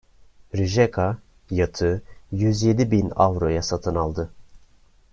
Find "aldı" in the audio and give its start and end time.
3.95-4.31